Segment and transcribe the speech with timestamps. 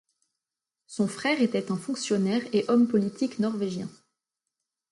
[0.87, 3.87] Son frère était un fonctionnaire et homme politique norvégien.